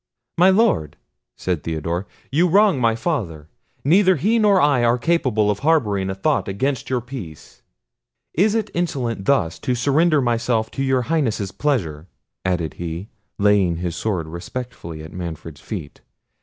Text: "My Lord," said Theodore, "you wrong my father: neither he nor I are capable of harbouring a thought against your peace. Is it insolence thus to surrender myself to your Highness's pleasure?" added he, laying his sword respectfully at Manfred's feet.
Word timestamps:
"My 0.35 0.49
Lord," 0.49 0.97
said 1.35 1.61
Theodore, 1.61 2.07
"you 2.31 2.47
wrong 2.47 2.81
my 2.81 2.95
father: 2.95 3.49
neither 3.83 4.15
he 4.15 4.39
nor 4.39 4.59
I 4.59 4.83
are 4.83 4.97
capable 4.97 5.51
of 5.51 5.59
harbouring 5.59 6.09
a 6.09 6.15
thought 6.15 6.47
against 6.47 6.89
your 6.89 7.01
peace. 7.01 7.61
Is 8.33 8.55
it 8.55 8.71
insolence 8.73 9.21
thus 9.25 9.59
to 9.59 9.75
surrender 9.75 10.19
myself 10.19 10.71
to 10.71 10.83
your 10.83 11.03
Highness's 11.03 11.51
pleasure?" 11.51 12.07
added 12.43 12.73
he, 12.81 13.09
laying 13.37 13.75
his 13.75 13.95
sword 13.95 14.25
respectfully 14.25 15.03
at 15.03 15.13
Manfred's 15.13 15.61
feet. 15.61 16.01